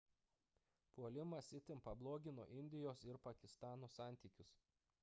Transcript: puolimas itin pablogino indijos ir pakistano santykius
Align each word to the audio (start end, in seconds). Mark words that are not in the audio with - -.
puolimas 0.95 1.49
itin 1.59 1.83
pablogino 1.89 2.47
indijos 2.63 3.05
ir 3.13 3.21
pakistano 3.29 3.93
santykius 3.99 4.61